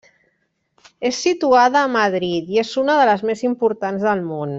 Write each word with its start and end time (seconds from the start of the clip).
És 1.09 1.19
situada 1.25 1.83
a 1.83 1.91
Madrid 1.97 2.49
i 2.55 2.59
és 2.65 2.73
una 2.85 2.97
de 3.01 3.05
les 3.11 3.25
més 3.31 3.45
importants 3.51 4.09
del 4.09 4.25
món. 4.33 4.49